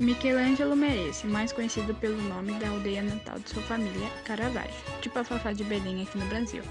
Michelangelo 0.00 0.74
Merece, 0.74 1.24
mais 1.24 1.52
conhecido 1.52 1.94
pelo 1.94 2.20
nome 2.20 2.52
da 2.54 2.68
aldeia 2.68 3.00
natal 3.00 3.38
de 3.38 3.48
sua 3.48 3.62
família, 3.62 4.10
Caravaggio, 4.24 4.74
de 5.00 5.08
Bafafá 5.08 5.52
de 5.52 5.62
Belém 5.62 6.02
aqui 6.02 6.18
no 6.18 6.26
Brasil. 6.26 6.64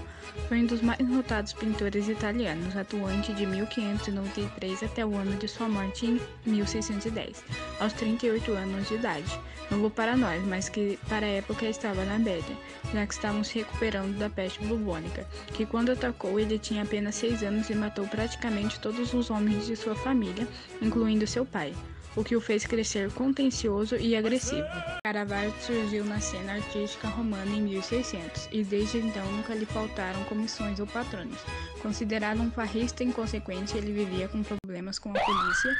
Foi 0.46 0.58
um 0.58 0.66
dos 0.66 0.82
mais 0.82 1.00
notados 1.00 1.54
pintores 1.54 2.06
italianos, 2.06 2.76
atuante 2.76 3.32
de 3.32 3.46
1593 3.46 4.82
até 4.82 5.06
o 5.06 5.16
ano 5.16 5.38
de 5.38 5.48
sua 5.48 5.70
morte 5.70 6.04
em 6.04 6.20
1610, 6.44 7.42
aos 7.80 7.94
38 7.94 8.52
anos 8.52 8.88
de 8.88 8.96
idade. 8.96 9.40
Novo 9.70 9.88
para 9.88 10.14
nós, 10.14 10.44
mas 10.46 10.68
que 10.68 10.98
para 11.08 11.24
a 11.24 11.30
época 11.30 11.64
estava 11.64 12.04
na 12.04 12.18
média, 12.18 12.54
já 12.92 13.06
que 13.06 13.14
estavam 13.14 13.42
se 13.42 13.60
recuperando 13.60 14.18
da 14.18 14.28
peste 14.28 14.62
bubônica, 14.66 15.26
que 15.54 15.64
quando 15.64 15.92
atacou 15.92 16.38
ele 16.38 16.58
tinha 16.58 16.82
apenas 16.82 17.14
6 17.14 17.42
anos 17.42 17.70
e 17.70 17.74
matou 17.74 18.06
praticamente 18.06 18.78
todos 18.80 19.14
os 19.14 19.30
homens 19.30 19.66
de 19.66 19.76
sua 19.76 19.94
família, 19.94 20.46
incluindo 20.82 21.26
seu 21.26 21.46
pai 21.46 21.72
o 22.16 22.22
que 22.22 22.36
o 22.36 22.40
fez 22.40 22.66
crescer 22.66 23.12
contencioso 23.12 23.96
e 23.96 24.16
agressivo. 24.16 24.66
Caravaggio 25.04 25.54
surgiu 25.60 26.04
na 26.04 26.20
cena 26.20 26.54
artística 26.54 27.08
romana 27.08 27.50
em 27.50 27.62
1600 27.62 28.48
e 28.52 28.62
desde 28.62 28.98
então 28.98 29.24
nunca 29.32 29.54
lhe 29.54 29.66
faltaram 29.66 30.22
comissões 30.24 30.78
ou 30.80 30.86
patrões. 30.86 31.34
Considerado 31.82 32.40
um 32.40 32.50
farrista 32.50 33.04
inconsequente, 33.04 33.76
ele 33.76 33.92
vivia 33.92 34.28
com 34.28 34.42
problemas 34.42 34.98
com 34.98 35.10
a 35.10 35.18
polícia 35.20 35.76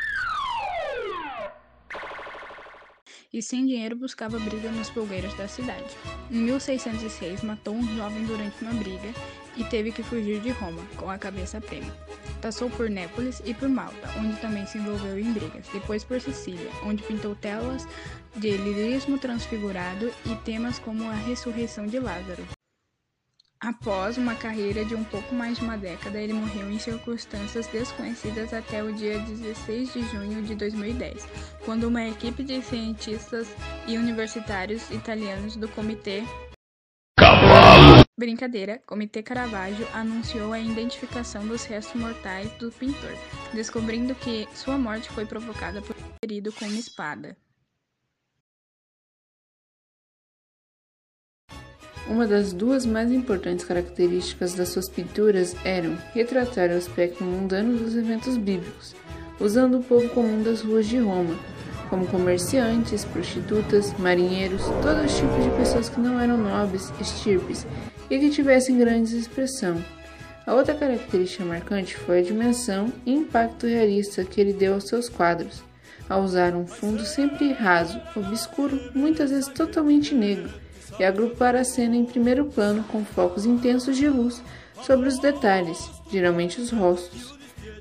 e 3.34 3.43
sem 3.43 3.66
dinheiro 3.66 3.97
buscava 3.97 4.38
briga 4.38 4.70
nos 4.70 4.88
fogueiros 4.88 5.34
da 5.34 5.48
cidade. 5.48 5.97
Em 6.30 6.37
1606 6.37 7.42
matou 7.42 7.75
um 7.75 7.97
jovem 7.97 8.25
durante 8.25 8.62
uma 8.62 8.73
briga 8.73 9.12
e 9.56 9.65
teve 9.65 9.91
que 9.91 10.05
fugir 10.05 10.41
de 10.41 10.51
Roma 10.51 10.80
com 10.97 11.11
a 11.11 11.19
cabeça 11.19 11.61
prêmio. 11.61 11.92
Passou 12.41 12.70
por 12.70 12.89
Népolis 12.89 13.42
e 13.45 13.52
por 13.52 13.69
Malta, 13.69 14.09
onde 14.19 14.41
também 14.41 14.65
se 14.66 14.78
envolveu 14.78 15.19
em 15.19 15.33
brigas, 15.33 15.66
depois 15.73 16.05
por 16.05 16.20
Sicília, 16.20 16.70
onde 16.84 17.02
pintou 17.02 17.34
telas 17.34 17.89
de 18.37 18.56
lirismo 18.56 19.19
transfigurado 19.19 20.12
e 20.25 20.36
temas 20.45 20.78
como 20.78 21.08
a 21.08 21.14
ressurreição 21.14 21.86
de 21.86 21.98
Lázaro. 21.98 22.64
Após 23.65 24.19
uma 24.19 24.34
carreira 24.34 24.84
de 24.84 24.95
um 24.95 25.03
pouco 25.03 25.34
mais 25.34 25.57
de 25.57 25.65
uma 25.65 25.79
década, 25.79 26.20
ele 26.20 26.34
morreu 26.34 26.70
em 26.70 26.79
circunstâncias 26.79 27.67
desconhecidas 27.69 28.53
até 28.53 28.84
o 28.84 28.93
dia 28.93 29.19
16 29.20 29.91
de 29.91 30.03
junho 30.11 30.43
de 30.43 30.55
2010, 30.55 31.27
quando 31.65 31.85
uma 31.85 32.07
equipe 32.07 32.45
de 32.45 32.61
cientistas 32.61 33.48
e 33.89 33.97
universitários 33.97 34.91
italianos 34.91 35.57
do 35.57 35.67
Comitê. 35.67 36.25
Brincadeira, 38.19 38.83
Comitê 38.85 39.23
Caravaggio 39.23 39.89
anunciou 39.95 40.53
a 40.53 40.61
identificação 40.61 41.47
dos 41.47 41.65
restos 41.65 41.98
mortais 41.98 42.53
do 42.59 42.70
pintor, 42.70 43.17
descobrindo 43.55 44.15
que 44.15 44.47
sua 44.55 44.77
morte 44.77 45.09
foi 45.09 45.25
provocada 45.25 45.81
por 45.81 45.97
um 45.97 46.15
ferido 46.23 46.53
com 46.53 46.67
uma 46.67 46.79
espada. 46.79 47.35
Uma 52.06 52.27
das 52.27 52.52
duas 52.52 52.84
mais 52.84 53.10
importantes 53.10 53.64
características 53.64 54.52
das 54.52 54.69
suas 54.69 54.91
pinturas 54.91 55.56
eram 55.64 55.97
retratar 56.12 56.69
o 56.69 56.77
aspecto 56.77 57.24
mundano 57.24 57.78
dos 57.78 57.96
eventos 57.96 58.36
bíblicos, 58.36 58.94
usando 59.41 59.78
o 59.78 59.83
povo 59.83 60.06
comum 60.11 60.42
das 60.42 60.61
ruas 60.61 60.86
de 60.86 60.98
Roma, 60.98 61.34
como 61.88 62.06
comerciantes, 62.06 63.06
prostitutas, 63.06 63.94
marinheiros, 63.98 64.62
todos 64.83 65.06
os 65.06 65.16
tipos 65.19 65.44
de 65.44 65.50
pessoas 65.56 65.88
que 65.88 65.98
não 65.98 66.20
eram 66.20 66.36
nobres, 66.36 66.92
estirpes 67.00 67.66
e 68.11 68.18
que 68.18 68.28
tivessem 68.28 68.77
grande 68.77 69.16
expressão. 69.16 69.83
A 70.46 70.52
outra 70.52 70.74
característica 70.74 71.42
marcante 71.42 71.96
foi 71.96 72.18
a 72.18 72.22
dimensão 72.22 72.92
e 73.06 73.14
impacto 73.14 73.66
realista 73.66 74.24
que 74.24 74.42
ele 74.42 74.52
deu 74.52 74.74
aos 74.74 74.89
seus 74.89 75.08
quadros, 75.08 75.62
ao 76.06 76.22
usar 76.22 76.55
um 76.55 76.66
fundo 76.66 77.02
sempre 77.02 77.50
raso, 77.52 77.98
obscuro, 78.14 78.78
muitas 78.94 79.30
vezes 79.30 79.48
totalmente 79.48 80.14
negro 80.14 80.64
e 80.98 81.04
agrupar 81.04 81.54
a 81.54 81.64
cena 81.64 81.96
em 81.96 82.04
primeiro 82.04 82.46
plano 82.46 82.84
com 82.84 83.04
focos 83.04 83.46
intensos 83.46 83.96
de 83.96 84.08
luz 84.08 84.42
sobre 84.83 85.08
os 85.08 85.18
detalhes, 85.18 85.90
geralmente 86.11 86.61
os 86.61 86.70
rostos. 86.70 87.34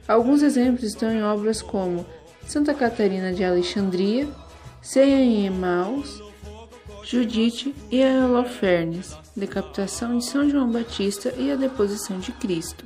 Alguns 0.08 0.42
exemplos 0.42 0.84
estão 0.84 1.12
em 1.12 1.24
obras 1.24 1.62
como 1.62 2.06
Santa 2.46 2.74
Catarina 2.74 3.32
de 3.34 3.44
Alexandria, 3.44 4.28
Ceia 4.82 5.16
em 5.16 5.46
Emaus, 5.46 6.22
Judite 7.06 7.74
e 7.90 8.04
a 8.04 8.26
Holofernes, 8.26 9.16
decapitação 9.36 10.18
de 10.18 10.26
São 10.26 10.50
João 10.50 10.70
Batista 10.70 11.34
e 11.38 11.52
a 11.52 11.56
deposição 11.56 12.20
de 12.20 12.34
Cristo. 12.34 12.86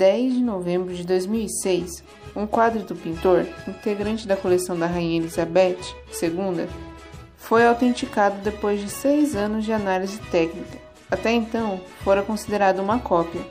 10 0.00 0.32
de 0.32 0.40
novembro 0.40 0.94
de 0.94 1.04
2006, 1.04 2.02
um 2.34 2.46
quadro 2.46 2.82
do 2.84 2.96
pintor, 2.96 3.46
integrante 3.68 4.26
da 4.26 4.34
coleção 4.34 4.78
da 4.78 4.86
Rainha 4.86 5.20
Elizabeth 5.20 5.76
II, 6.22 6.66
foi 7.36 7.66
autenticado 7.66 8.38
depois 8.42 8.80
de 8.80 8.88
seis 8.88 9.36
anos 9.36 9.62
de 9.62 9.74
análise 9.74 10.18
técnica. 10.30 10.78
Até 11.10 11.32
então, 11.32 11.82
fora 12.02 12.22
considerado 12.22 12.78
uma 12.78 12.98
cópia. 12.98 13.42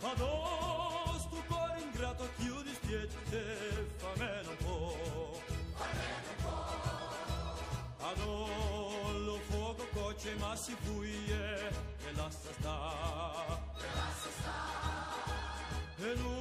Ma 0.00 0.12
tu 0.14 1.42
cuore 1.46 1.80
ingrato 1.80 2.28
chiudi 2.36 2.72
spieggi 2.74 3.16
te 3.30 3.44
Fa 3.96 4.12
meno 4.16 4.50
po' 4.62 4.96
un 4.96 5.38
po' 6.42 6.76
Ad 8.08 8.18
lo 9.24 9.38
fuoco 9.48 9.86
coce 9.92 10.34
ma 10.36 10.54
si 10.54 10.74
fuie 10.80 11.68
e 12.06 12.12
lascia 12.14 12.52
sta. 12.58 12.78
E 13.78 13.86
lascia 13.94 14.30
sta. 14.38 16.04
E 16.04 16.14
lui 16.14 16.36